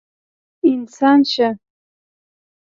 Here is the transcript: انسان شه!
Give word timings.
انسان 0.71 1.19
شه! 1.31 1.49